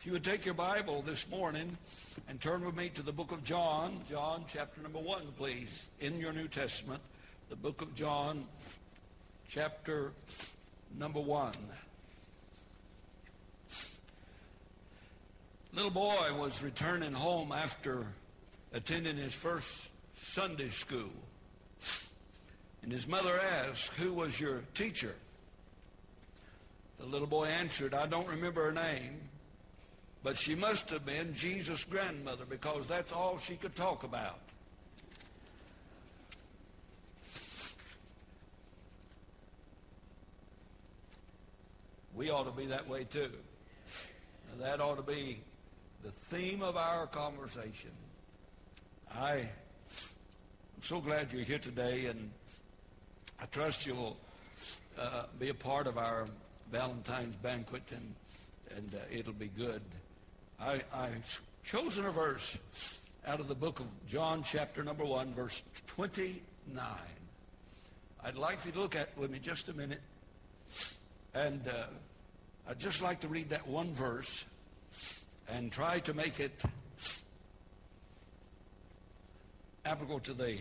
[0.00, 1.76] If you would take your Bible this morning
[2.26, 6.18] and turn with me to the book of John, John chapter number 1, please, in
[6.18, 7.02] your New Testament,
[7.50, 8.46] the book of John,
[9.46, 10.12] chapter
[10.98, 11.52] number 1.
[15.74, 18.06] Little boy was returning home after
[18.72, 21.12] attending his first Sunday school.
[22.82, 25.14] And his mother asked, Who was your teacher?
[26.98, 29.20] The little boy answered, I don't remember her name,
[30.22, 34.38] but she must have been Jesus' grandmother because that's all she could talk about.
[42.14, 43.30] We ought to be that way too.
[44.58, 45.40] Now, that ought to be
[46.04, 47.92] the theme of our conversation.
[49.14, 49.48] I, I'm
[50.82, 52.30] so glad you're here today, and
[53.40, 54.18] I trust you'll
[54.98, 56.26] uh, be a part of our
[56.70, 58.14] Valentine's banquet, and
[58.76, 59.82] and uh, it'll be good.
[60.62, 62.58] I, I've chosen a verse
[63.26, 66.84] out of the book of John, chapter number one, verse 29.
[68.22, 70.02] I'd like for you to look at it with me just a minute,
[71.32, 71.84] and uh,
[72.68, 74.44] I'd just like to read that one verse
[75.48, 76.60] and try to make it
[79.86, 80.58] applicable to the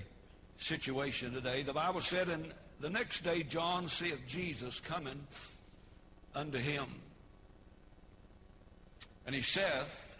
[0.58, 1.62] situation today.
[1.64, 5.28] The Bible said, and the next day John seeth Jesus coming
[6.34, 6.86] unto him.
[9.26, 10.18] And he saith,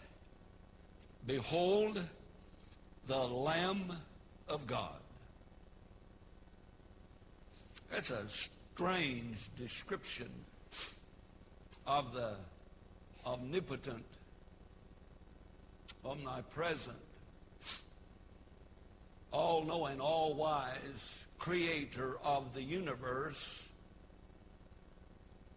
[1.26, 2.02] Behold
[3.08, 3.92] the Lamb
[4.48, 5.00] of God.
[7.92, 10.30] That's a strange description
[11.88, 12.36] of the
[13.26, 14.06] omnipotent,
[16.06, 16.96] omnipresent,
[19.32, 23.68] all-knowing, all-wise creator of the universe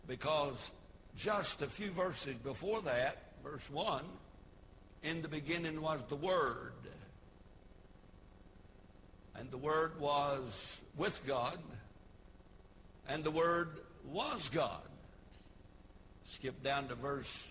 [0.06, 0.70] because
[1.16, 4.04] just a few verses before that, verse 1,
[5.02, 6.72] in the beginning was the Word.
[9.34, 11.58] And the Word was with God.
[13.08, 13.78] And the Word
[14.10, 14.82] was God.
[16.24, 17.48] Skip down to verse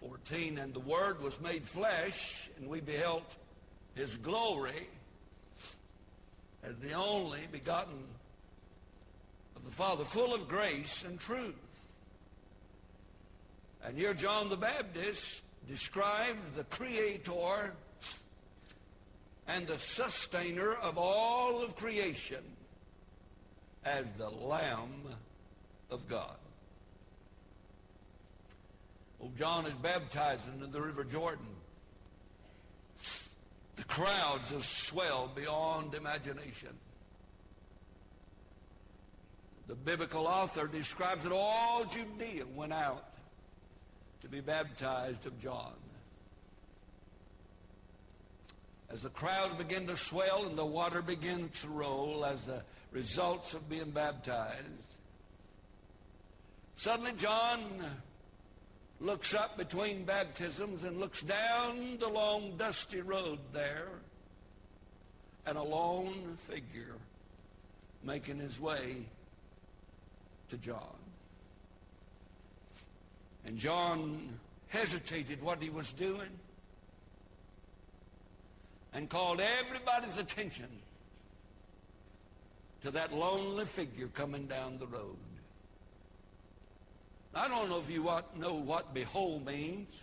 [0.00, 0.58] 14.
[0.58, 3.24] And the Word was made flesh, and we beheld
[3.94, 4.88] his glory
[6.62, 8.04] as the only begotten
[9.56, 11.54] of the Father, full of grace and truth.
[13.84, 17.72] And here John the Baptist describes the creator
[19.48, 22.42] and the sustainer of all of creation
[23.84, 25.02] as the Lamb
[25.90, 26.36] of God.
[29.18, 31.46] Well, John is baptizing in the River Jordan.
[33.76, 36.70] The crowds have swelled beyond imagination.
[39.68, 43.09] The biblical author describes that all Judea went out
[44.22, 45.74] to be baptized of John.
[48.90, 53.54] As the crowds begin to swell and the water begins to roll as the results
[53.54, 54.66] of being baptized,
[56.76, 57.60] suddenly John
[59.00, 63.88] looks up between baptisms and looks down the long dusty road there
[65.46, 66.96] and a lone figure
[68.04, 68.96] making his way
[70.48, 70.99] to John.
[73.50, 74.38] And John
[74.68, 76.30] hesitated what he was doing
[78.94, 80.68] and called everybody's attention
[82.82, 85.16] to that lonely figure coming down the road.
[87.34, 90.00] I don't know if you know what behold means.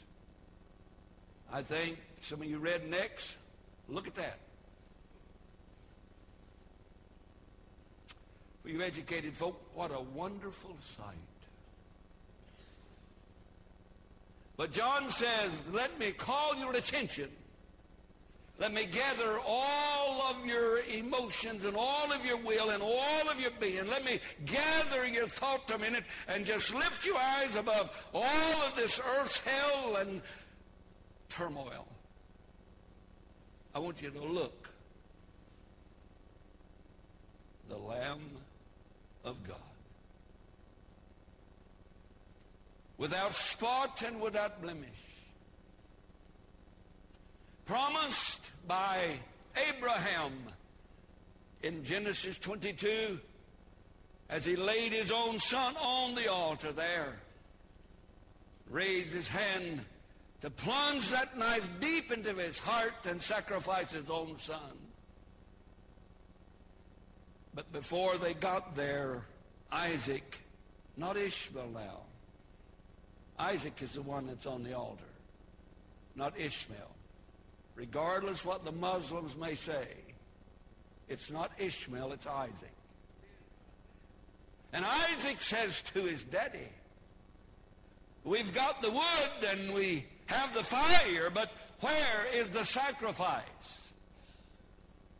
[1.49, 3.37] I think some of you rednecks,
[3.87, 4.39] look at that.
[8.61, 11.15] For you educated folk, what a wonderful sight.
[14.57, 17.29] But John says, let me call your attention.
[18.59, 23.39] Let me gather all of your emotions and all of your will and all of
[23.39, 23.87] your being.
[23.87, 28.75] Let me gather your thought a minute and just lift your eyes above all of
[28.75, 30.23] this earth's hell and
[31.29, 31.87] turmoil.
[33.75, 34.69] I want you to look.
[37.69, 38.21] The Lamb
[39.23, 39.66] of God.
[42.97, 44.89] Without spot and without blemish.
[47.65, 49.19] Promised by
[49.69, 50.33] Abraham
[51.61, 53.19] in Genesis 22
[54.29, 57.13] as he laid his own son on the altar there,
[58.69, 59.81] raised his hand
[60.41, 64.77] to plunge that knife deep into his heart and sacrifice his own son.
[67.55, 69.23] But before they got there,
[69.71, 70.39] Isaac,
[70.95, 72.01] not Ishmael now,
[73.39, 75.03] Isaac is the one that's on the altar.
[76.15, 76.95] not Ishmael.
[77.75, 79.87] Regardless what the Muslims may say,
[81.07, 82.73] it's not Ishmael, it's Isaac.
[84.73, 86.69] And Isaac says to his daddy,
[88.23, 93.93] We've got the wood and we have the fire, but where is the sacrifice?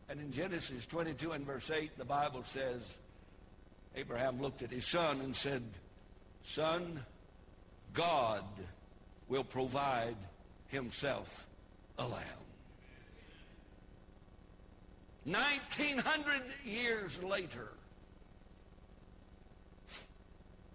[0.08, 2.82] And in Genesis 22 and verse 8, the Bible says,
[3.94, 5.62] Abraham looked at his son and said,
[6.42, 7.04] Son,
[7.94, 8.44] God
[9.28, 10.16] will provide
[10.68, 11.46] himself
[11.98, 12.24] a lamb.
[15.24, 17.68] 1900 years later,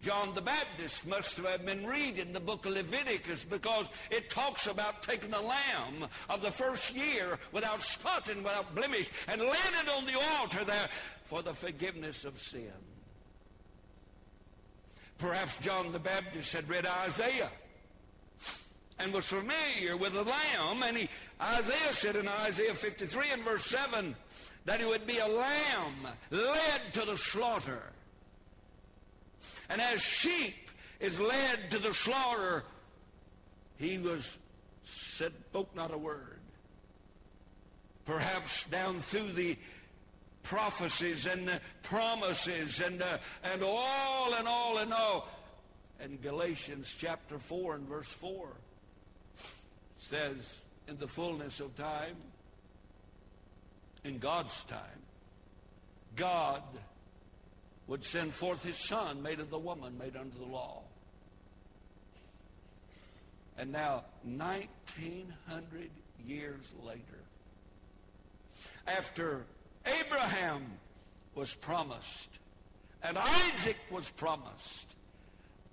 [0.04, 5.02] John the Baptist must have been reading the book of Leviticus because it talks about
[5.02, 9.90] taking the lamb of the first year without spot and without blemish and laying it
[9.90, 10.90] on the altar there
[11.24, 12.74] for the forgiveness of sin.
[15.24, 17.50] Perhaps John the Baptist had read Isaiah
[19.00, 20.84] and was familiar with the lamb.
[20.84, 21.10] And he,
[21.42, 24.18] Isaiah said in Isaiah 53 and verse 7
[24.66, 27.84] that he would be a lamb led to the slaughter.
[29.70, 32.66] And as sheep is led to the slaughter,
[33.78, 34.38] he was
[34.84, 36.42] said, spoke not a word.
[38.04, 39.58] Perhaps down through the
[40.44, 45.28] prophecies and the promises and, uh, and all and all and all.
[46.00, 48.50] And Galatians chapter 4 and verse 4
[49.98, 52.16] says, in the fullness of time,
[54.04, 54.80] in God's time,
[56.16, 56.62] God
[57.88, 60.82] would send forth his son, made of the woman, made under the law.
[63.58, 65.90] And now, 1900
[66.26, 67.00] years later,
[68.88, 69.46] after
[69.86, 70.64] Abraham
[71.36, 72.30] was promised,
[73.02, 74.96] and Isaac was promised,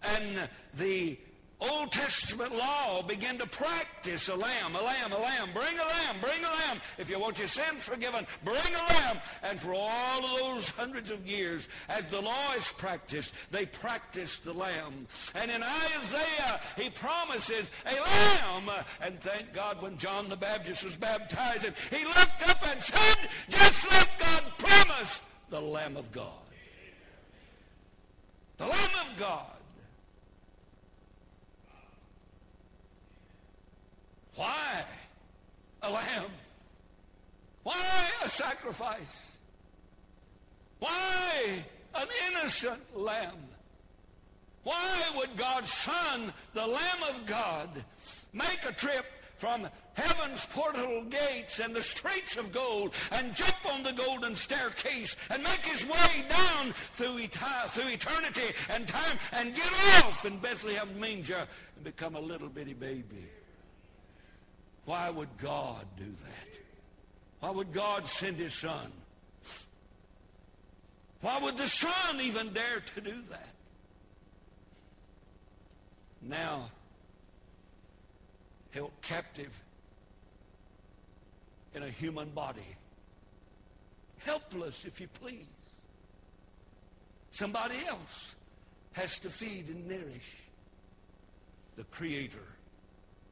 [0.02, 1.18] and the
[1.60, 5.50] Old Testament law began to practice a lamb, a lamb, a lamb.
[5.52, 6.80] Bring a lamb, bring a lamb.
[6.96, 9.18] If you want your sins forgiven, bring a lamb.
[9.42, 14.44] And for all of those hundreds of years, as the law is practiced, they practiced
[14.44, 15.06] the lamb.
[15.34, 18.70] And in Isaiah, he promises a lamb.
[19.02, 23.90] And thank God when John the Baptist was baptized, he looked up and said, just
[23.90, 26.32] like God promised, the Lamb of God.
[28.56, 29.59] The Lamb of God
[34.36, 34.84] Why
[35.82, 36.30] a lamb?
[37.62, 39.32] Why a sacrifice?
[40.78, 43.36] Why an innocent lamb?
[44.62, 47.68] Why would God's Son, the Lamb of God,
[48.32, 49.06] make a trip
[49.36, 55.16] from heaven's portal gates and the streets of gold and jump on the golden staircase
[55.30, 59.72] and make his way down through, eti- through eternity and time and get
[60.04, 61.46] off in Bethlehem manger
[61.76, 63.24] and become a little bitty baby?
[64.84, 66.48] Why would God do that?
[67.40, 68.92] Why would God send his son?
[71.20, 73.48] Why would the son even dare to do that?
[76.22, 76.70] Now,
[78.70, 79.62] held captive
[81.74, 82.76] in a human body.
[84.18, 85.46] Helpless, if you please.
[87.30, 88.34] Somebody else
[88.92, 90.36] has to feed and nourish
[91.76, 92.38] the creator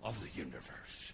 [0.02, 1.12] of the universe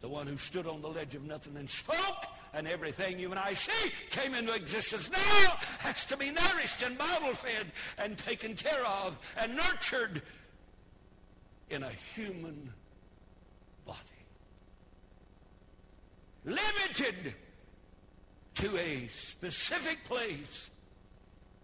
[0.00, 3.38] the one who stood on the ledge of nothing and spoke, and everything you and
[3.38, 5.10] I see came into existence.
[5.10, 7.66] Now has to be nourished and bottle fed
[7.98, 10.22] and taken care of and nurtured
[11.68, 12.72] in a human
[13.86, 13.98] body.
[16.44, 17.34] Limited
[18.54, 20.70] to a specific place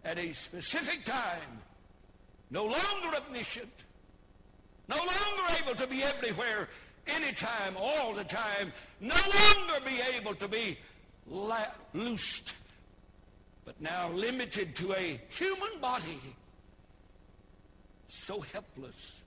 [0.05, 1.61] at a specific time,
[2.51, 3.73] no longer omniscient,
[4.89, 6.69] no longer able to be everywhere
[7.07, 10.79] anytime, all the time, no longer be able to be
[11.29, 12.55] la- loosed,
[13.65, 16.21] but now limited to a human body,
[18.09, 19.21] so helpless,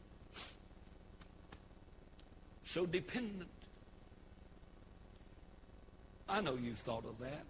[2.65, 3.49] so dependent.
[6.27, 7.43] I know you've thought of that.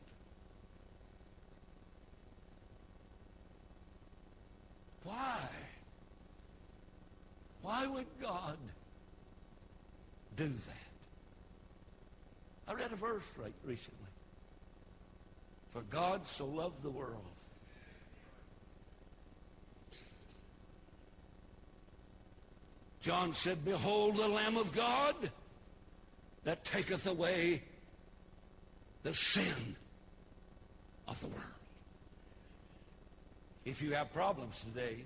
[5.03, 5.37] Why?
[7.61, 8.57] Why would God
[10.39, 10.87] do that.
[12.69, 13.99] I read a verse right recently.
[15.73, 17.25] For God so loved the world.
[23.01, 25.15] John said, Behold the Lamb of God
[26.45, 27.61] that taketh away
[29.03, 29.75] the sin
[31.07, 31.43] of the world.
[33.65, 35.03] If you have problems today,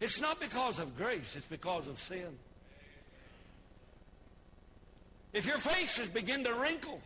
[0.00, 2.36] it's not because of grace, it's because of sin.
[5.34, 7.00] If your faces begin to wrinkle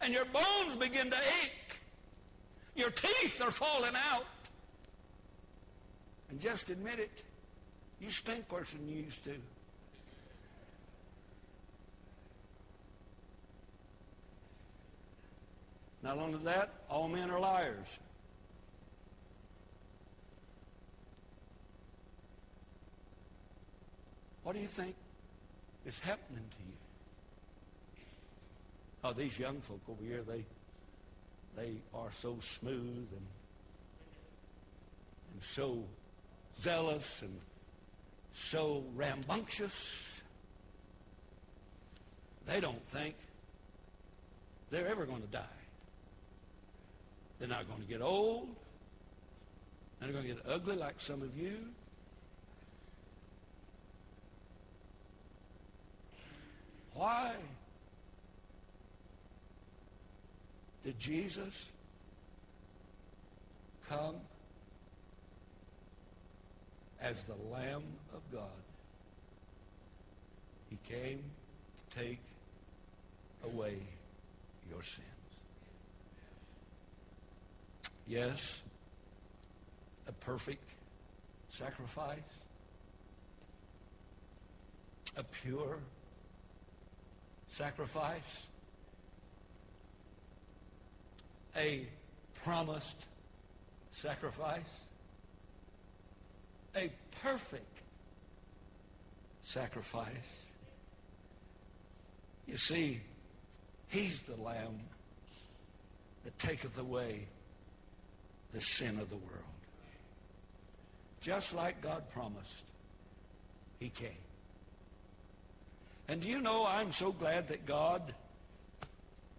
[0.00, 1.78] and your bones begin to ache,
[2.74, 4.24] your teeth are falling out,
[6.30, 7.22] and just admit it,
[8.00, 9.34] you stink worse than you used to.
[16.02, 17.98] Not only that, all men are liars.
[24.42, 24.94] What do you think
[25.84, 26.79] is happening to you?
[29.02, 30.44] Oh, these young folk over here, they
[31.56, 33.26] they are so smooth and
[35.32, 35.82] and so
[36.60, 37.40] zealous and
[38.32, 40.20] so rambunctious.
[42.46, 43.14] They don't think
[44.70, 45.44] they're ever going to die.
[47.38, 48.48] They're not going to get old.
[50.00, 51.56] They're going to get ugly like some of you.
[56.94, 57.32] Why
[60.84, 61.66] did Jesus
[63.88, 64.16] come
[67.00, 67.82] as the Lamb
[68.14, 68.48] of God?
[70.70, 71.22] He came
[71.90, 72.20] to take
[73.44, 73.76] away
[74.70, 75.06] your sins.
[78.06, 78.60] Yes,
[80.08, 80.68] a perfect
[81.48, 82.18] sacrifice,
[85.16, 85.78] a pure
[87.50, 88.46] sacrifice,
[91.56, 91.86] a
[92.44, 92.96] promised
[93.92, 94.80] sacrifice,
[96.76, 96.90] a
[97.22, 97.80] perfect
[99.42, 100.46] sacrifice.
[102.46, 103.00] You see,
[103.88, 104.80] he's the lamb
[106.24, 107.26] that taketh away
[108.52, 109.44] the sin of the world.
[111.20, 112.64] Just like God promised,
[113.78, 114.10] he came.
[116.08, 118.02] And do you know, I'm so glad that God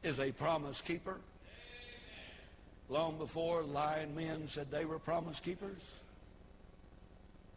[0.03, 1.17] is a promise keeper.
[2.91, 5.89] Long before lying men said they were promise keepers.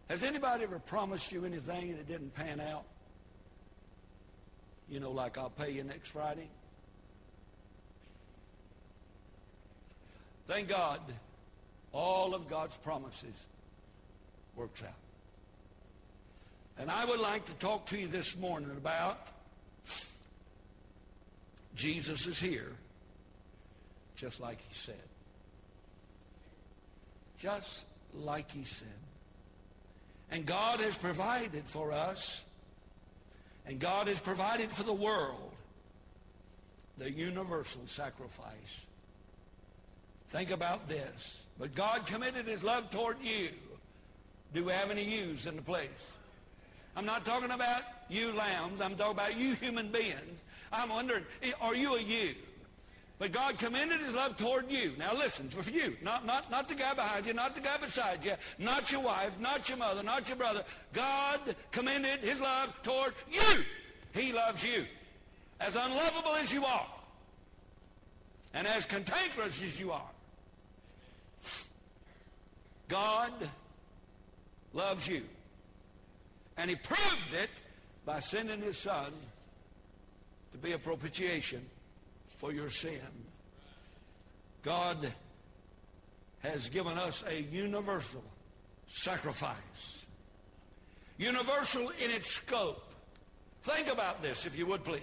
[0.08, 2.84] Has anybody ever promised you anything that didn't pan out?
[4.88, 6.46] You know, like I'll pay you next Friday.
[10.46, 11.00] Thank God
[11.92, 13.44] all of God's promises
[14.54, 14.90] works out.
[16.78, 19.26] And I would like to talk to you this morning about
[21.74, 22.70] Jesus is here,
[24.14, 24.94] just like he said.
[27.38, 28.88] Just like he said.
[30.30, 32.40] And God has provided for us,
[33.66, 35.52] and God has provided for the world
[36.98, 38.80] the universal sacrifice.
[40.28, 41.42] Think about this.
[41.58, 43.50] But God committed his love toward you.
[44.52, 45.88] Do we have any yous in the place?
[46.96, 48.80] I'm not talking about you lambs.
[48.80, 50.42] I'm talking about you human beings.
[50.72, 51.24] I'm wondering,
[51.60, 52.34] are you a you?
[53.18, 54.92] But God commended his love toward you.
[54.98, 58.24] Now listen, for you, not, not, not the guy behind you, not the guy beside
[58.24, 60.64] you, not your wife, not your mother, not your brother.
[60.92, 61.40] God
[61.70, 63.64] commended his love toward you.
[64.12, 64.84] He loves you.
[65.60, 66.86] As unlovable as you are.
[68.52, 70.10] And as cantankerous as you are.
[72.88, 73.32] God
[74.72, 75.22] loves you.
[76.56, 77.50] And he proved it
[78.04, 79.12] by sending his son
[80.52, 81.64] to be a propitiation
[82.44, 83.00] for your sin.
[84.62, 85.14] God
[86.40, 88.22] has given us a universal
[88.86, 90.04] sacrifice.
[91.16, 92.92] Universal in its scope.
[93.62, 95.00] Think about this, if you would please.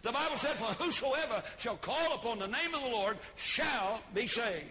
[0.00, 4.26] The Bible said, For whosoever shall call upon the name of the Lord shall be
[4.26, 4.64] saved.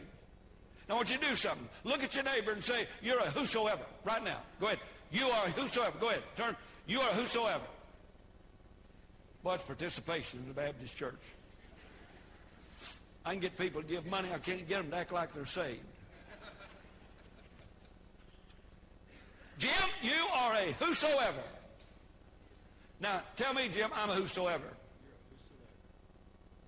[0.89, 1.69] Now, I want you to do something.
[1.83, 3.83] Look at your neighbor and say, You're a whosoever.
[4.03, 4.41] Right now.
[4.59, 4.79] Go ahead.
[5.11, 5.99] You are whosoever.
[5.99, 6.23] Go ahead.
[6.35, 6.55] Turn.
[6.87, 7.61] You are whosoever.
[9.43, 11.35] What's participation in the Baptist church?
[13.25, 14.29] I can get people to give money.
[14.33, 15.79] I can't get them to act like they're saved.
[19.59, 21.43] Jim, you are a whosoever.
[22.99, 24.65] Now, tell me, Jim, I'm a whosoever.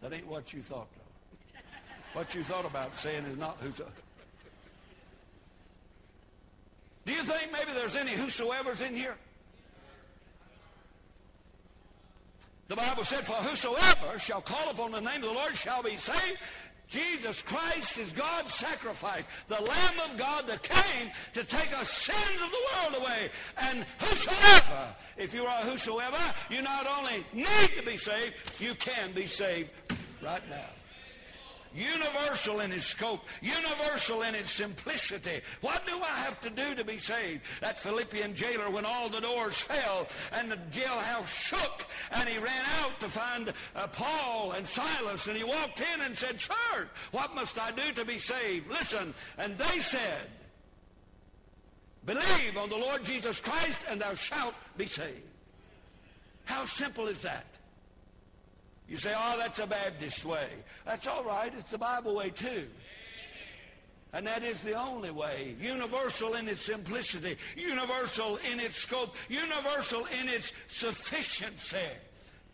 [0.01, 1.59] That ain't what you thought, though.
[2.19, 3.91] What you thought about saying is not whosoever.
[7.05, 9.15] Do you think maybe there's any whosoever's in here?
[12.73, 15.95] The Bible said, For whosoever shall call upon the name of the Lord shall be
[15.95, 16.39] saved.
[16.89, 22.41] Jesus Christ is God's sacrifice, the Lamb of God that came to take our sins
[22.41, 23.29] of the world away.
[23.59, 26.17] And whosoever, if you are whosoever,
[26.49, 29.69] you not only need to be saved, you can be saved
[30.23, 30.65] right now.
[31.75, 35.41] Universal in its scope, universal in its simplicity.
[35.61, 37.41] What do I have to do to be saved?
[37.61, 42.65] That Philippian jailer, when all the doors fell and the jailhouse shook, and he ran
[42.81, 47.35] out to find uh, Paul and Silas, and he walked in and said, Sir, what
[47.35, 48.69] must I do to be saved?
[48.69, 50.27] Listen, and they said,
[52.05, 55.21] Believe on the Lord Jesus Christ, and thou shalt be saved.
[56.45, 57.45] How simple is that?
[58.87, 60.47] You say, oh, that's a Baptist way.
[60.85, 61.51] That's all right.
[61.57, 62.67] It's the Bible way, too.
[64.13, 65.55] And that is the only way.
[65.59, 71.77] Universal in its simplicity, universal in its scope, universal in its sufficiency.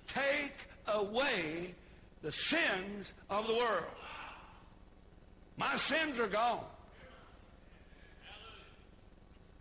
[0.08, 0.56] Take
[0.88, 1.76] away
[2.22, 3.84] the sins of the world.
[5.58, 6.64] My sins are gone.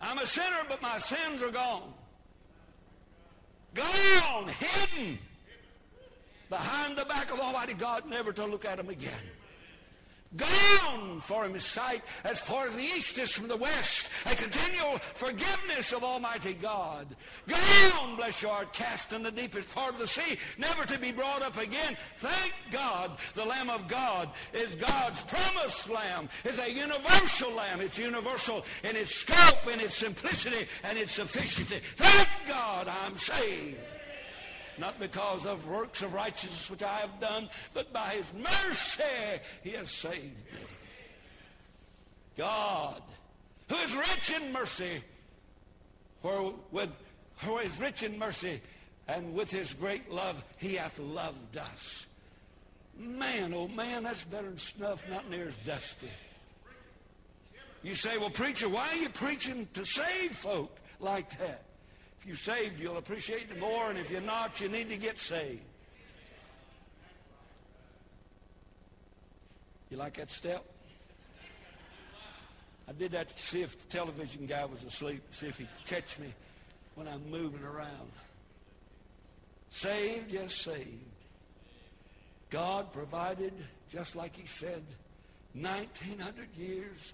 [0.00, 1.92] I'm a sinner, but my sins are gone.
[3.74, 5.18] Gone, hidden
[6.48, 9.12] behind the back of Almighty God, never to look at him again.
[10.36, 14.10] Gone for his sight as far as the east is from the west.
[14.26, 17.06] A continual forgiveness of Almighty God.
[17.46, 21.12] Gone, bless your heart, cast in the deepest part of the sea, never to be
[21.12, 21.96] brought up again.
[22.18, 26.28] Thank God the Lamb of God is God's promised Lamb.
[26.44, 27.80] is a universal Lamb.
[27.80, 31.80] It's universal in its scope, in its simplicity, and its sufficiency.
[31.96, 33.78] Thank God I'm saved
[34.78, 39.02] not because of works of righteousness which I have done, but by his mercy
[39.62, 40.60] he has saved me.
[42.36, 43.02] God,
[43.68, 45.02] who is rich in mercy,
[46.22, 46.90] with
[47.38, 48.60] who is rich in mercy,
[49.08, 52.06] and with his great love he hath loved us.
[52.98, 56.10] Man, oh man, that's better than snuff, not near as dusty.
[57.82, 61.62] You say, well, preacher, why are you preaching to save folk like that?
[62.20, 65.18] If you're saved, you'll appreciate it more, and if you're not, you need to get
[65.18, 65.62] saved.
[69.90, 70.64] You like that step?
[72.88, 75.86] I did that to see if the television guy was asleep, see if he could
[75.86, 76.32] catch me
[76.94, 78.10] when I'm moving around.
[79.70, 81.04] Saved, yes, saved.
[82.50, 83.52] God provided,
[83.90, 84.82] just like he said,
[85.52, 87.12] 1900 years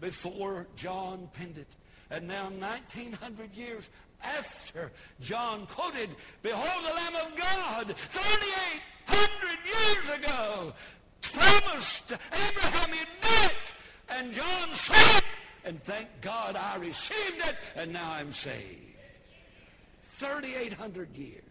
[0.00, 1.68] before John penned it.
[2.08, 3.90] And now 1900 years
[4.22, 6.10] after John quoted,
[6.42, 10.74] Behold the Lamb of God, 3,800 years ago,
[11.22, 13.72] promised Abraham he'd do it.
[14.08, 15.22] And John said.
[15.64, 18.94] And thank God I received it, and now I'm saved.
[20.10, 21.42] 3,800 years.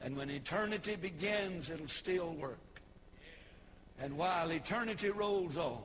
[0.00, 2.58] And when eternity begins, it'll still work.
[4.00, 5.82] And while eternity rolls on,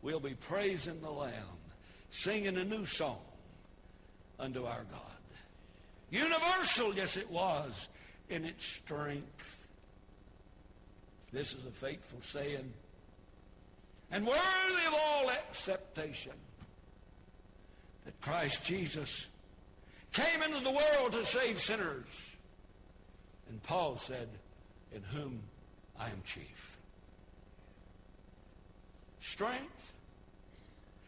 [0.00, 1.58] we'll be praising the Lamb,
[2.10, 3.18] singing a new song
[4.38, 5.00] unto our God.
[6.10, 7.88] Universal, yes, it was
[8.28, 9.68] in its strength.
[11.32, 12.72] This is a faithful saying
[14.10, 16.32] and worthy of all acceptation
[18.04, 19.26] that Christ Jesus
[20.12, 22.30] came into the world to save sinners.
[23.48, 24.28] And Paul said,
[24.94, 25.40] in whom
[25.98, 26.78] I am chief.
[29.20, 29.92] Strength.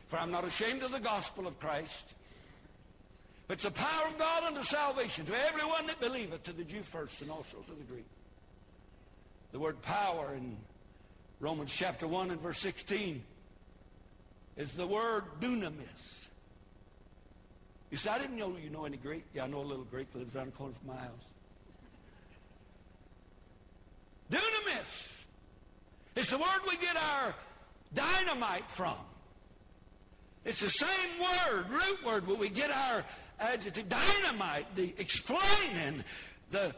[0.08, 2.14] For I'm not ashamed of the gospel of Christ,
[3.48, 7.22] it's the power of God unto salvation to everyone that believeth, to the Jew first
[7.22, 8.06] and also to the Greek.
[9.52, 10.56] The word power in
[11.40, 13.22] Romans chapter 1 and verse 16
[14.56, 16.28] is the word dunamis.
[17.90, 19.24] You say, I didn't know you know any Greek.
[19.32, 21.26] Yeah, I know a little Greek lives around the corner from my house.
[24.30, 25.24] Dunamis.
[26.16, 27.34] It's the word we get our
[27.94, 28.96] dynamite from.
[30.44, 33.04] It's the same word, root word, where we get our
[33.40, 36.04] adjective, dynamite, the explaining
[36.50, 36.74] the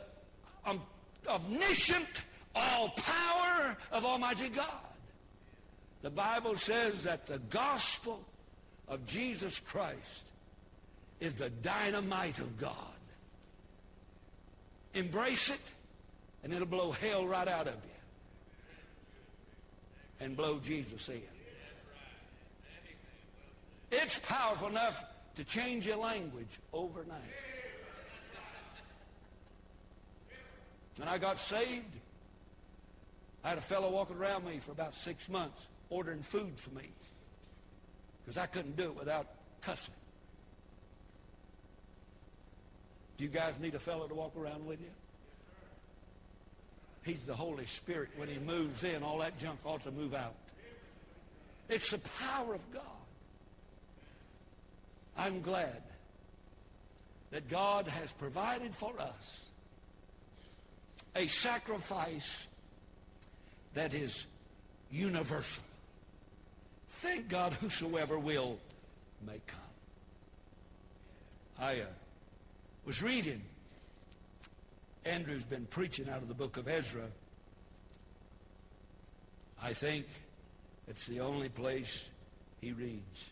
[0.67, 0.81] um,
[1.29, 2.07] omniscient,
[2.55, 4.67] all power of Almighty God.
[6.03, 8.21] The Bible says that the gospel
[8.89, 10.25] of Jesus Christ
[11.21, 12.75] is the dynamite of God.
[14.95, 15.61] Embrace it,
[16.43, 17.91] and it'll blow hell right out of you.
[20.21, 21.23] And blow Jesus in.
[23.93, 25.05] It's powerful enough
[25.41, 27.19] to change your language overnight.
[30.99, 31.97] When I got saved,
[33.43, 36.91] I had a fellow walking around me for about six months ordering food for me
[38.23, 39.29] because I couldn't do it without
[39.63, 39.95] cussing.
[43.17, 44.91] Do you guys need a fellow to walk around with you?
[47.03, 48.11] He's the Holy Spirit.
[48.17, 50.35] When he moves in, all that junk ought to move out.
[51.71, 53.00] It's the power of God.
[55.21, 55.83] I'm glad
[57.31, 59.45] that God has provided for us
[61.15, 62.47] a sacrifice
[63.75, 64.25] that is
[64.91, 65.63] universal.
[66.89, 68.59] Thank God whosoever will
[69.27, 69.61] may come.
[71.59, 71.87] I uh,
[72.87, 73.43] was reading.
[75.05, 77.05] Andrew's been preaching out of the book of Ezra.
[79.63, 80.07] I think
[80.89, 82.07] it's the only place
[82.63, 83.31] he reads.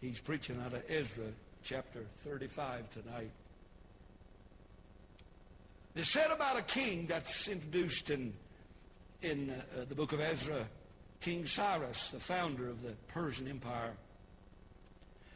[0.00, 1.24] He's preaching out of Ezra
[1.64, 3.30] chapter 35 tonight.
[5.96, 8.32] It's said about a king that's introduced in,
[9.22, 10.64] in uh, the book of Ezra,
[11.20, 13.94] King Cyrus, the founder of the Persian Empire,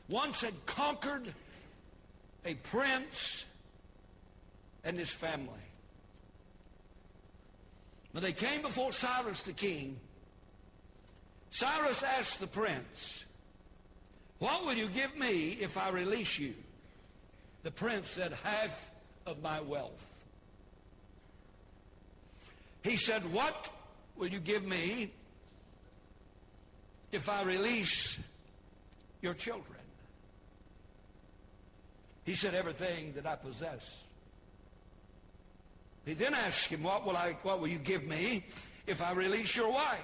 [0.09, 1.35] once had conquered
[2.45, 3.45] a prince
[4.85, 5.49] and his family.
[8.13, 9.99] When they came before Cyrus the king,
[11.51, 13.25] Cyrus asked the prince,
[14.43, 16.53] What will you give me if I release you?
[17.63, 18.91] The prince said, Half
[19.25, 20.05] of my wealth.
[22.83, 23.71] He said, What
[24.17, 25.13] will you give me
[27.13, 28.19] if I release
[29.21, 29.79] your children?
[32.25, 34.03] He said, Everything that I possess.
[36.05, 38.45] He then asked him, What will I what will you give me
[38.89, 40.01] if I release your wife?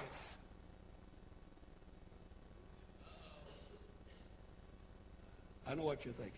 [5.69, 6.33] I know what you're thinking.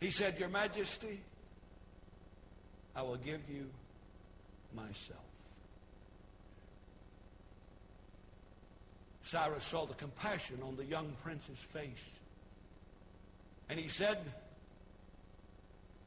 [0.00, 1.20] He said, Your Majesty,
[2.96, 3.66] I will give you
[4.74, 5.20] myself.
[9.22, 11.84] Cyrus saw the compassion on the young prince's face.
[13.68, 14.18] And he said,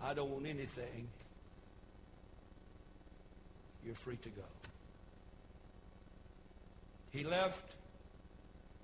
[0.01, 1.07] I don't want anything.
[3.85, 4.41] You're free to go.
[7.11, 7.75] He left,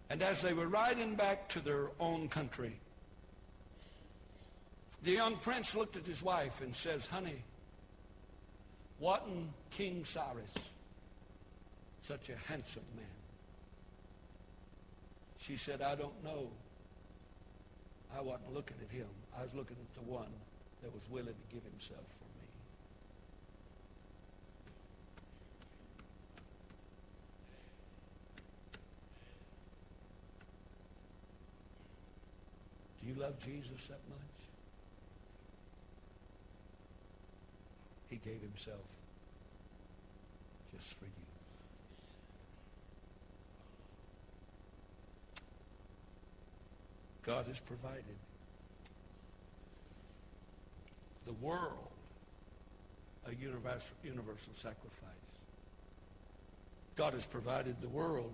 [0.09, 2.75] and as they were riding back to their own country,
[5.03, 7.43] the young prince looked at his wife and says, Honey,
[8.99, 10.51] wasn't King Cyrus
[12.01, 13.05] such a handsome man?
[15.39, 16.49] She said, I don't know.
[18.15, 19.07] I wasn't looking at him.
[19.37, 20.31] I was looking at the one
[20.81, 22.39] that was willing to give himself for me.
[32.98, 34.19] Do you love Jesus that much?
[38.09, 38.85] He gave himself
[40.75, 41.11] just for you.
[47.23, 48.03] God has provided
[51.25, 51.87] the world
[53.27, 55.09] a universal, universal sacrifice.
[56.95, 58.33] God has provided the world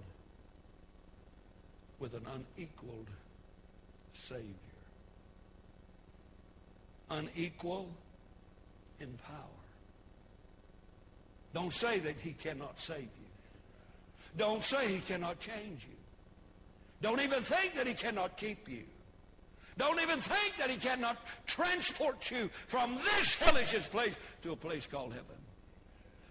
[2.00, 3.10] with an unequaled
[4.16, 4.44] Savior.
[7.10, 7.90] Unequal
[9.00, 9.38] in power.
[11.54, 13.08] Don't say that he cannot save you.
[14.38, 15.96] Don't say he cannot change you.
[17.02, 18.84] Don't even think that he cannot keep you.
[19.78, 24.88] Don't even think that he cannot transport you from this hellish place to a place
[24.88, 25.36] called heaven.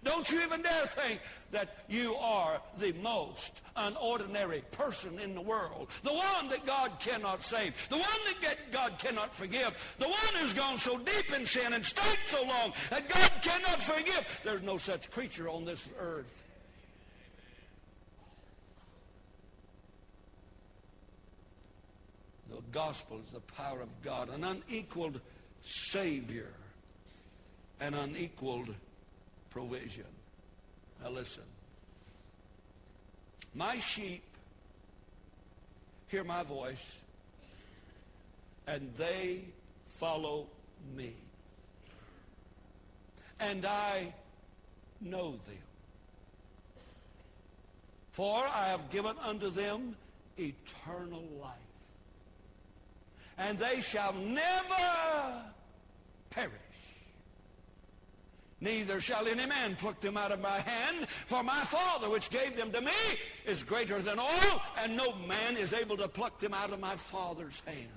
[0.05, 1.19] Don't you even dare think
[1.51, 5.89] that you are the most unordinary person in the world.
[6.03, 7.73] The one that God cannot save.
[7.89, 9.73] The one that God cannot forgive.
[9.97, 13.81] The one who's gone so deep in sin and stayed so long that God cannot
[13.81, 14.39] forgive.
[14.43, 16.43] There's no such creature on this earth.
[22.51, 25.19] The gospel is the power of God, an unequaled
[25.63, 26.51] Savior,
[27.79, 28.75] an unequaled
[29.55, 30.11] provision.
[31.01, 31.43] Now listen.
[33.53, 34.23] My sheep
[36.07, 36.99] hear my voice,
[38.67, 39.45] and they
[39.87, 40.47] follow
[40.93, 41.13] me.
[43.39, 44.13] And I
[44.99, 45.65] know them.
[48.11, 49.95] For I have given unto them
[50.37, 51.55] eternal life
[53.37, 55.43] and they shall never
[56.29, 56.64] perish.
[58.61, 62.55] Neither shall any man pluck them out of my hand, for my Father which gave
[62.55, 62.91] them to me
[63.45, 66.95] is greater than all, and no man is able to pluck them out of my
[66.95, 67.89] Father's hand.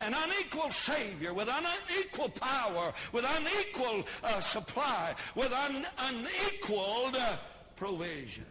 [0.00, 7.36] An unequal Savior with unequal power, with unequal uh, supply, with un- unequaled uh,
[7.74, 8.46] provision.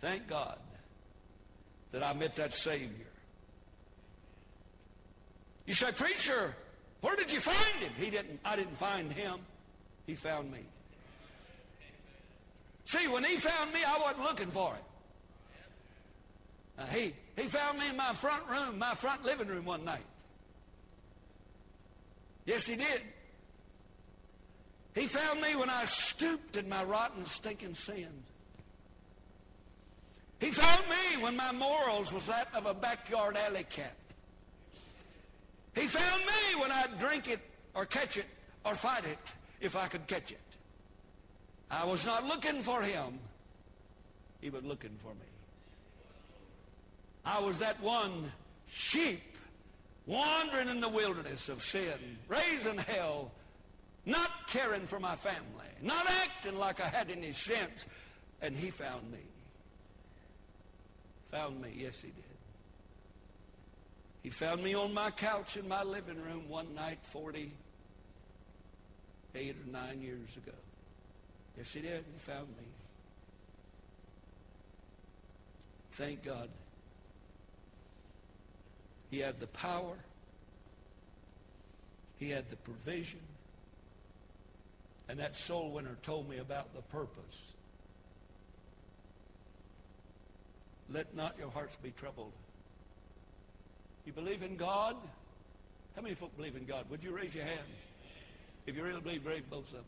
[0.00, 0.58] Thank God
[1.92, 3.06] that I met that Savior.
[5.66, 6.54] You say, preacher,
[7.06, 7.92] where did you find him?
[7.96, 9.38] He didn't, I didn't find him.
[10.08, 10.58] He found me.
[12.84, 14.74] See, when he found me, I wasn't looking for
[16.76, 16.86] him.
[16.90, 20.04] He, he found me in my front room, my front living room one night.
[22.44, 23.02] Yes, he did.
[24.96, 28.08] He found me when I stooped in my rotten, stinking sins.
[30.40, 33.94] He found me when my morals was that of a backyard alley cat.
[35.76, 37.40] He found me when I'd drink it
[37.74, 38.26] or catch it
[38.64, 39.18] or fight it
[39.60, 40.40] if I could catch it.
[41.70, 43.18] I was not looking for him.
[44.40, 45.26] He was looking for me.
[47.24, 48.32] I was that one
[48.68, 49.22] sheep
[50.06, 53.30] wandering in the wilderness of sin, raising hell,
[54.06, 57.86] not caring for my family, not acting like I had any sense.
[58.40, 59.18] And he found me.
[61.32, 62.35] Found me, yes he did.
[64.26, 67.54] He found me on my couch in my living room one night 48
[69.54, 70.50] or 9 years ago.
[71.56, 72.04] Yes, he did.
[72.12, 72.64] He found me.
[75.92, 76.48] Thank God.
[79.12, 79.94] He had the power.
[82.18, 83.20] He had the provision.
[85.08, 87.52] And that soul winner told me about the purpose.
[90.90, 92.32] Let not your hearts be troubled.
[94.06, 94.96] You believe in God?
[95.96, 96.88] How many folk believe in God?
[96.88, 97.58] Would you raise your hand?
[98.66, 99.84] If you really believe, raise both of them.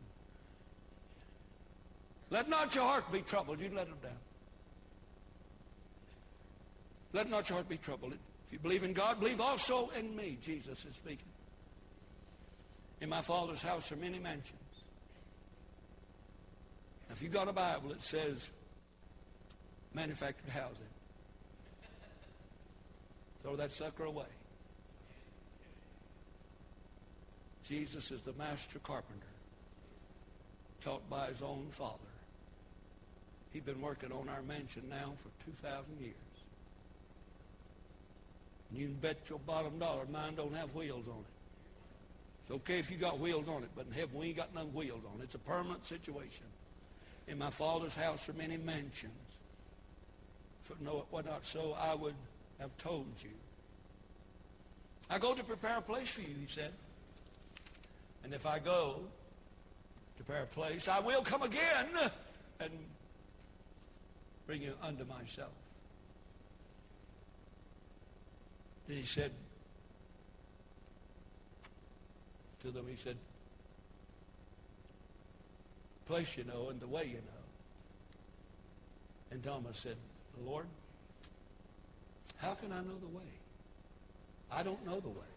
[2.31, 3.61] Let not your heart be troubled.
[3.61, 4.13] You let them down.
[7.13, 8.13] Let not your heart be troubled.
[8.13, 10.37] If you believe in God, believe also in me.
[10.43, 11.25] Jesus is speaking.
[13.01, 14.59] In my Father's house are many mansions.
[17.09, 18.49] Now, if you've got a Bible, it says
[19.95, 20.77] manufactured housing.
[23.49, 24.27] Throw that sucker away.
[27.67, 29.25] Jesus is the master carpenter,
[30.83, 31.97] taught by his own Father.
[33.51, 36.15] He's been working on our mansion now for 2,000 years.
[38.69, 42.43] And you can bet your bottom dollar mine don't have wheels on it.
[42.43, 44.67] It's okay if you got wheels on it, but in heaven we ain't got no
[44.67, 45.25] wheels on it.
[45.25, 46.45] It's a permanent situation.
[47.27, 49.15] In my father's house are many mansions.
[50.67, 50.77] If it
[51.11, 52.15] were not so, I would
[52.59, 53.31] have told you.
[55.11, 56.73] I go to prepare a place for you, he said.
[58.25, 59.01] And if I go
[60.17, 61.87] to prepare a place, I will come again
[62.61, 62.71] and
[64.47, 65.53] bring you unto myself.
[68.87, 69.31] Then he said
[72.63, 73.17] to them, he said,
[76.07, 77.45] place you know and the way you know.
[79.31, 79.97] And Thomas said,
[80.45, 80.67] Lord,
[82.39, 83.31] how can I know the way?
[84.51, 85.33] I don't know the way.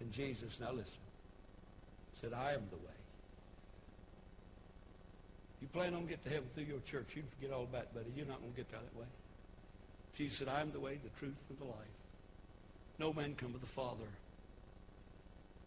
[0.00, 1.00] And Jesus, now listen,
[2.20, 2.96] said, I am the way.
[5.62, 8.06] You plan on getting to heaven through your church, you forget all about it, buddy.
[8.14, 9.06] You're not going to get there that way.
[10.14, 11.96] Jesus said, I am the way, the truth, and the life.
[12.98, 14.06] No man come to the Father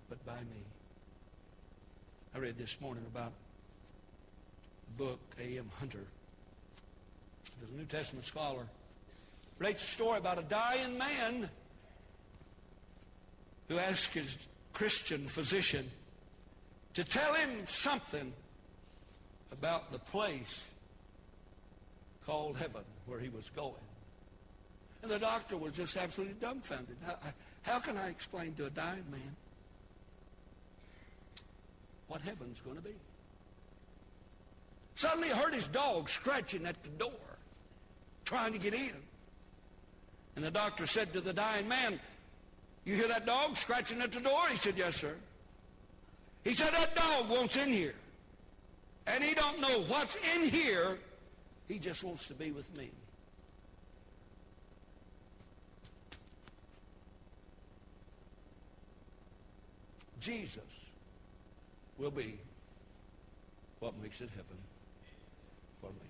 [0.09, 0.63] but by me.
[2.33, 3.31] I read this morning about
[4.97, 5.69] book A.M.
[5.79, 6.03] Hunter.
[7.59, 8.65] There's a New Testament scholar.
[9.59, 11.49] Writes a story about a dying man
[13.67, 14.37] who asked his
[14.73, 15.89] Christian physician
[16.93, 18.33] to tell him something
[19.51, 20.69] about the place
[22.25, 23.73] called heaven where he was going.
[25.01, 26.95] And the doctor was just absolutely dumbfounded.
[27.05, 27.15] How,
[27.63, 29.35] how can I explain to a dying man
[32.07, 32.95] what heaven's going to be?
[34.95, 37.37] Suddenly he heard his dog scratching at the door,
[38.25, 38.95] trying to get in.
[40.39, 41.99] And the doctor said to the dying man,
[42.85, 44.47] you hear that dog scratching at the door?
[44.49, 45.13] He said, yes, sir.
[46.45, 47.93] He said, that dog wants in here.
[49.05, 50.97] And he don't know what's in here.
[51.67, 52.89] He just wants to be with me.
[60.21, 60.63] Jesus
[61.97, 62.39] will be
[63.81, 64.57] what makes it heaven
[65.81, 66.09] for me.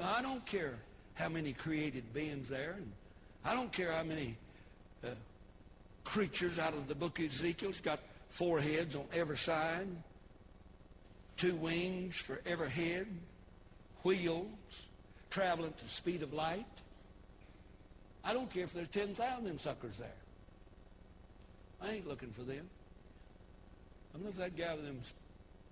[0.00, 0.74] Now, I don't care
[1.18, 2.92] how many created beings there, and
[3.44, 4.36] I don't care how many
[5.04, 5.08] uh,
[6.04, 9.88] creatures out of the book of Ezekiel's got four heads on every side,
[11.36, 13.08] two wings for every head,
[14.04, 14.46] wheels,
[15.28, 16.64] traveling at the speed of light.
[18.24, 20.08] I don't care if there's 10,000 suckers there.
[21.82, 22.68] I ain't looking for them.
[24.14, 25.00] I'm looking for that guy with them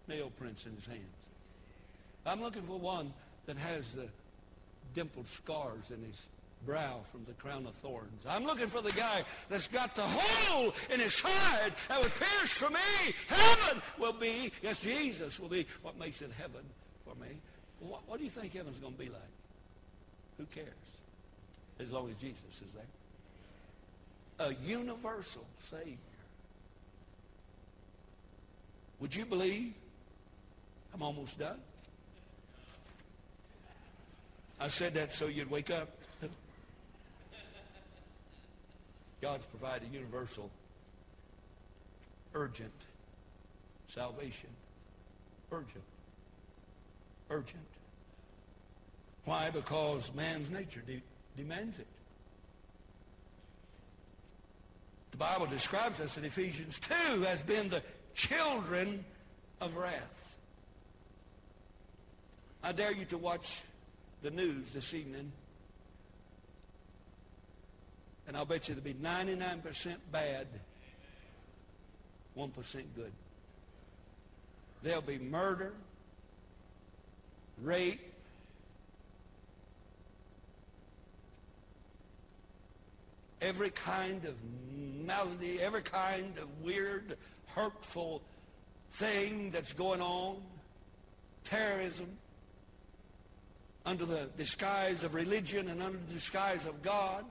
[0.09, 1.01] nail prints in his hands.
[2.25, 3.13] I'm looking for one
[3.47, 4.09] that has the
[4.97, 6.21] dimpled scars in his
[6.65, 8.27] brow from the crown of thorns.
[8.29, 12.55] I'm looking for the guy that's got the hole in his side that was pierced
[12.55, 13.15] for me.
[13.29, 16.63] Heaven will be, yes, Jesus will be what makes it heaven
[17.05, 17.29] for me.
[17.79, 19.21] What, what do you think heaven's going to be like?
[20.39, 20.67] Who cares?
[21.79, 22.85] As long as Jesus is there
[24.39, 25.97] a universal Savior.
[29.01, 29.73] Would you believe?
[30.95, 31.59] I'm almost done.
[34.59, 35.89] I said that so you'd wake up.
[39.21, 40.51] God's provided universal,
[42.35, 42.73] urgent
[43.89, 44.51] salvation.
[45.51, 45.85] Urgent.
[47.31, 47.63] Urgent.
[49.25, 49.51] Why?
[49.51, 51.03] Because man's nature de-
[51.37, 51.87] demands it.
[55.13, 57.83] The Bible describes us in Ephesians 2 as being the
[58.15, 59.05] children
[59.61, 60.39] of wrath.
[62.63, 63.63] I dare you to watch
[64.27, 65.31] the news this evening,
[68.27, 70.49] and I'll bet you there'll be 99% bad,
[72.37, 73.13] 1% good.
[74.83, 75.75] There'll be murder,
[77.63, 78.01] rape,
[83.41, 84.35] every kind of
[85.07, 87.17] malady, every kind of weird,
[87.55, 88.23] hurtful
[88.91, 90.43] thing that's going on,
[91.45, 92.09] terrorism,
[93.87, 97.25] under the disguise of religion and under the disguise of God.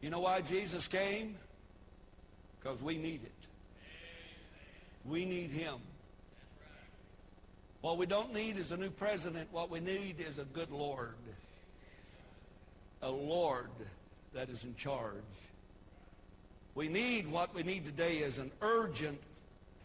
[0.00, 1.36] You know why Jesus came?
[2.58, 3.32] Because we need it.
[5.04, 5.74] We need him.
[7.80, 9.48] What we don't need is a new president.
[9.50, 11.16] What we need is a good Lord.
[13.02, 13.70] A Lord
[14.32, 15.14] that is in charge.
[16.74, 19.18] We need what we need today is an urgent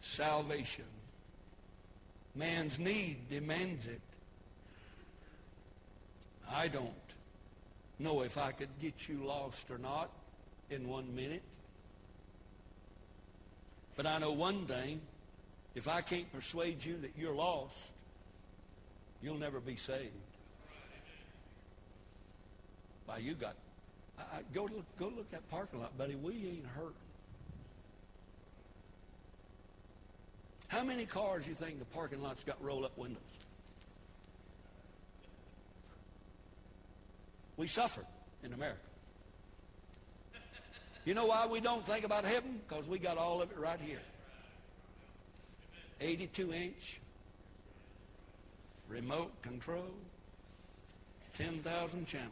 [0.01, 0.85] salvation.
[2.35, 4.01] Man's need demands it.
[6.51, 6.93] I don't
[7.99, 10.09] know if I could get you lost or not
[10.69, 11.43] in one minute.
[13.95, 15.01] But I know one thing.
[15.73, 17.77] If I can't persuade you that you're lost,
[19.21, 20.11] you'll never be saved.
[23.05, 23.55] Why, you got...
[24.17, 26.15] I, I, go, look, go look at parking lot, buddy.
[26.15, 26.93] We ain't hurting.
[30.67, 33.21] How many cars you think the parking lot's got roll-up windows?
[37.57, 38.05] We suffer
[38.43, 38.79] in America.
[41.05, 42.59] You know why we don't think about heaven?
[42.67, 44.01] Because we got all of it right here.
[46.01, 46.99] 82 inch
[48.89, 49.85] remote control,
[51.35, 52.31] 10,000 channels.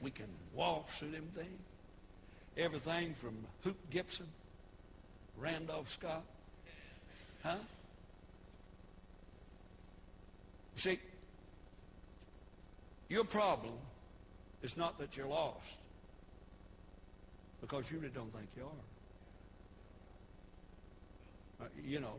[0.00, 1.60] We can walk through them things.
[2.56, 4.26] Everything from Hoot Gibson,
[5.38, 6.24] Randolph Scott.
[7.42, 7.56] Huh?
[10.76, 10.98] You see,
[13.10, 13.74] your problem
[14.62, 15.78] is not that you're lost
[17.60, 18.84] because you really don't think you are.
[21.66, 22.14] Uh, you know,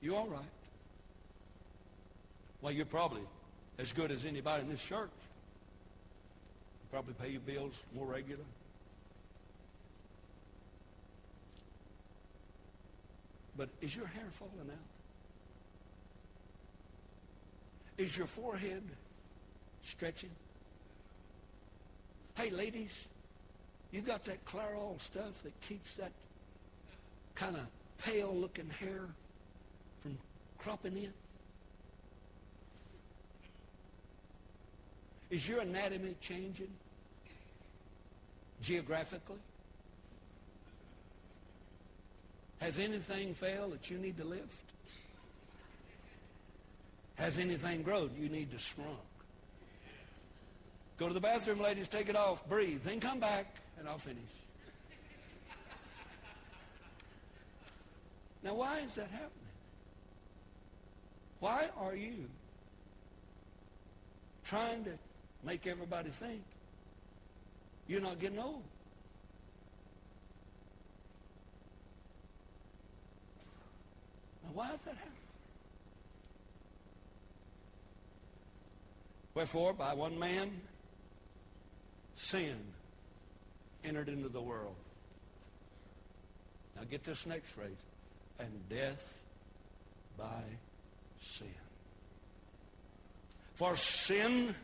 [0.00, 0.44] you're all right.
[2.60, 3.22] Well, you're probably
[3.78, 5.10] as good as anybody in this church.
[6.82, 8.44] You probably pay your bills more regular.
[13.56, 14.76] But is your hair falling out?
[17.98, 18.82] Is your forehead
[19.82, 20.30] stretching?
[22.34, 23.06] Hey, ladies,
[23.90, 26.12] you got that Clairol stuff that keeps that
[27.34, 27.66] kind of
[27.98, 29.06] pale-looking hair
[30.02, 30.18] from
[30.58, 31.12] cropping in?
[35.30, 36.72] Is your anatomy changing
[38.60, 39.38] geographically?
[42.60, 44.64] Has anything failed that you need to lift?
[47.16, 48.98] Has anything grown you need to shrunk?
[51.02, 54.22] Go to the bathroom, ladies, take it off, breathe, then come back, and I'll finish.
[58.44, 59.30] Now, why is that happening?
[61.40, 62.28] Why are you
[64.44, 64.92] trying to
[65.42, 66.40] make everybody think
[67.88, 68.62] you're not getting old?
[74.44, 75.12] Now, why is that happening?
[79.34, 80.60] Wherefore, by one man,
[82.22, 82.56] sin
[83.84, 84.76] entered into the world.
[86.76, 87.70] Now get this next phrase.
[88.38, 89.20] And death
[90.16, 90.42] by
[91.20, 91.48] sin.
[93.54, 94.54] For sin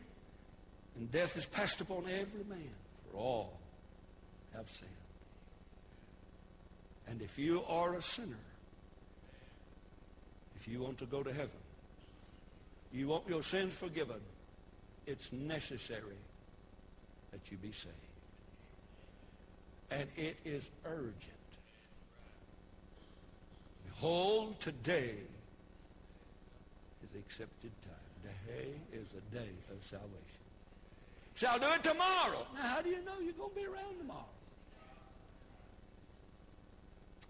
[0.97, 2.71] and death is passed upon every man,
[3.11, 3.59] for all
[4.55, 4.89] have sinned.
[7.07, 8.35] And if you are a sinner,
[10.55, 11.49] if you want to go to heaven,
[12.91, 14.19] you want your sins forgiven,
[15.05, 16.17] it's necessary
[17.31, 17.95] that you be saved.
[19.91, 21.33] And it is urgent.
[23.85, 25.15] Behold, today
[27.03, 28.33] is accepted time.
[28.45, 30.09] Today is the day of salvation.
[31.35, 32.45] Shall do it tomorrow.
[32.53, 34.25] Now, how do you know you're going to be around tomorrow?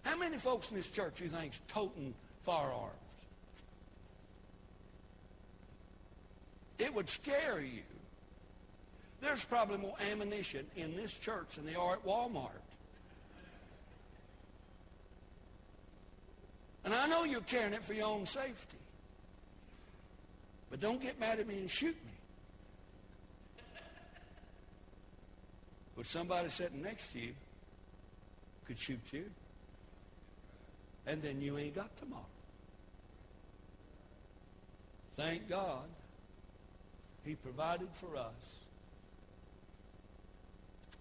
[0.02, 2.94] How many folks in this church you think's toting firearms?
[6.78, 7.82] It would scare you.
[9.20, 12.50] There's probably more ammunition in this church than they are at Walmart.
[16.84, 18.78] And I know you're carrying it for your own safety.
[20.70, 22.12] But don't get mad at me and shoot me.
[25.96, 27.34] But somebody sitting next to you
[28.66, 29.26] could shoot you.
[31.06, 32.24] And then you ain't got tomorrow.
[35.16, 35.84] Thank God
[37.24, 38.59] he provided for us.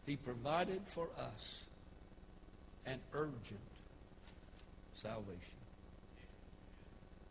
[0.09, 1.65] He provided for us
[2.87, 3.59] an urgent
[4.95, 5.59] salvation.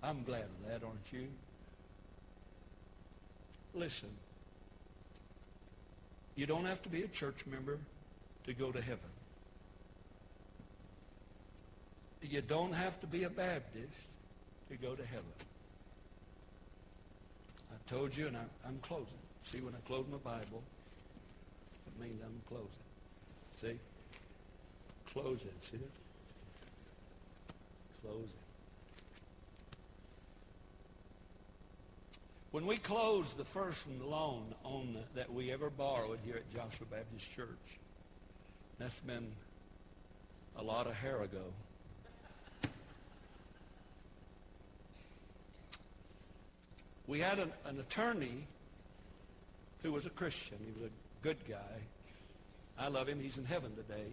[0.00, 1.26] I'm glad of that, aren't you?
[3.74, 4.10] Listen,
[6.36, 7.78] you don't have to be a church member
[8.46, 9.10] to go to heaven.
[12.22, 13.90] You don't have to be a Baptist
[14.70, 15.24] to go to heaven.
[17.72, 19.18] I told you, and I, am closing.
[19.42, 20.62] See, when I close my Bible,
[22.00, 22.68] means I'm closing.
[23.60, 23.78] See?
[25.12, 25.50] Closing.
[25.62, 25.90] See it?
[28.02, 28.28] Closing.
[32.50, 36.86] When we closed the first loan on the, that we ever borrowed here at Joshua
[36.90, 37.78] Baptist Church,
[38.78, 39.26] that's been
[40.56, 41.44] a lot of hair ago.
[47.06, 48.46] We had an, an attorney
[49.82, 50.58] who was a Christian.
[50.64, 51.82] He was a good guy.
[52.78, 53.20] I love him.
[53.20, 54.06] He's in heaven today.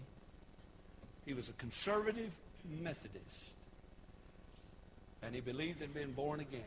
[1.26, 2.32] He was a conservative
[2.82, 3.52] Methodist.
[5.22, 6.62] And he believed in being born again.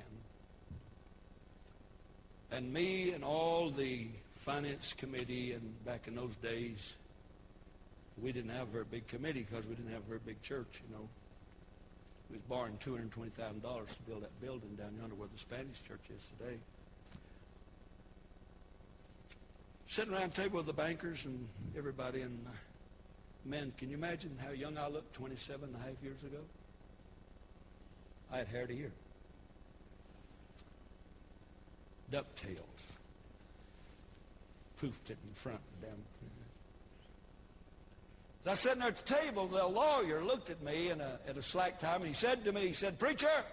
[2.51, 6.95] And me and all the finance committee, and back in those days,
[8.23, 10.81] we didn't have a very big committee because we didn't have a very big church,
[10.89, 11.09] you know.
[12.31, 16.23] We was borrowing $220,000 to build that building down yonder where the Spanish church is
[16.39, 16.59] today.
[19.89, 22.39] Sitting around the table with the bankers and everybody, and
[23.45, 26.39] man, can you imagine how young I looked 27 and a half years ago?
[28.31, 28.93] I had hair to here
[32.13, 32.59] ducktails.
[34.81, 36.03] Poofed it in front and down.
[38.43, 41.19] As I was sitting there at the table, the lawyer looked at me in a,
[41.29, 43.45] at a slack time and he said to me, he said, Preacher,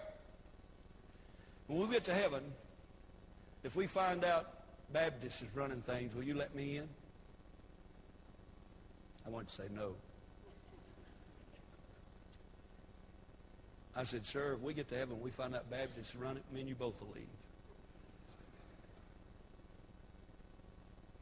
[1.66, 2.42] when we get to heaven,
[3.64, 4.55] if we find out
[4.92, 6.88] Baptist is running things, will you let me in?
[9.26, 9.94] I wanted to say no.
[13.96, 16.60] I said, sir, if we get to heaven, we find out Baptist run it, me
[16.60, 17.24] and you both will leave.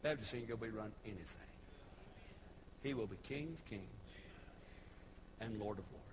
[0.02, 1.48] Baptist ain't going to be run anything.
[2.82, 3.82] He will be King of kings
[5.40, 6.04] and Lord of lords.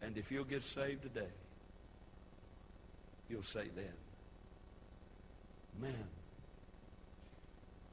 [0.00, 1.28] And if you'll get saved today,
[3.28, 3.92] you'll say then,
[5.80, 6.08] man,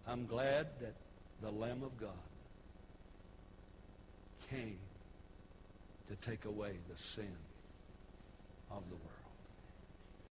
[0.07, 0.95] I'm glad that
[1.41, 2.09] the Lamb of God
[4.49, 4.79] came
[6.07, 7.35] to take away the sin
[8.71, 9.16] of the world.